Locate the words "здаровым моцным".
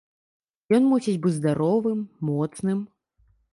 1.37-2.79